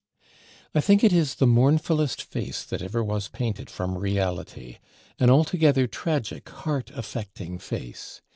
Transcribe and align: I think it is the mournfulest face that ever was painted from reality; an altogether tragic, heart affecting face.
I 0.73 0.81
think 0.81 1.03
it 1.03 1.13
is 1.13 1.35
the 1.35 1.45
mournfulest 1.45 2.23
face 2.23 2.63
that 2.63 2.81
ever 2.81 3.03
was 3.03 3.27
painted 3.27 3.69
from 3.69 3.99
reality; 3.99 4.79
an 5.19 5.29
altogether 5.29 5.85
tragic, 5.85 6.49
heart 6.49 6.89
affecting 6.95 7.59
face. 7.59 8.23